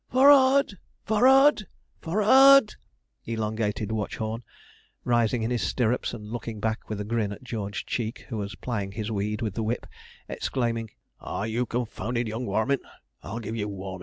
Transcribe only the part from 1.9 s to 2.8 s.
f o o o r r a r d!'